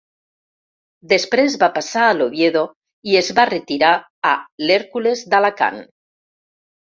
Després 1.09 1.57
va 1.63 1.67
passar 1.75 2.05
a 2.05 2.15
l'Oviedo 2.15 2.63
i 3.11 3.19
es 3.21 3.29
va 3.41 3.45
retirar 3.51 3.91
a 4.29 4.33
l'Hèrcules 4.69 5.21
d'Alacant. 5.35 5.81